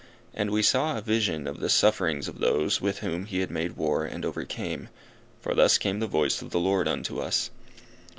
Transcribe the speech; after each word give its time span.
And 0.33 0.49
we 0.49 0.63
saw 0.63 0.97
a 0.97 1.01
vision 1.01 1.45
of 1.45 1.59
the 1.59 1.69
sufferings 1.69 2.27
of 2.27 2.39
those 2.39 2.81
with 2.81 3.01
whom 3.01 3.25
he 3.25 3.45
made 3.45 3.77
war 3.77 4.03
and 4.03 4.25
overcame, 4.25 4.89
for 5.41 5.53
thus 5.53 5.77
came 5.77 5.99
the 5.99 6.07
voice 6.07 6.41
of 6.41 6.49
the 6.49 6.59
Lord 6.59 6.87
unto 6.87 7.19
us. 7.19 7.51